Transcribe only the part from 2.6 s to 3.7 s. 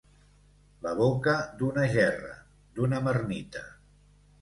d'una marmita.